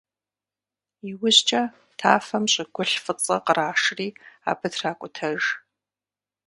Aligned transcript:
ИужькӀэ 1.09 1.61
тафэм 1.97 2.45
щӀыгулъ 2.51 2.93
фӀыцӀэ 3.03 3.37
кърашри 3.45 4.07
абы 4.49 4.67
тракӀутэж. 4.73 5.41